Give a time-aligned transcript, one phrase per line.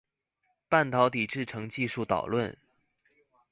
[0.67, 2.55] 半導體製程技術導論